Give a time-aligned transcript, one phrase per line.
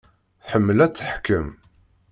[0.45, 1.47] Tḥemmel ad teḥkem.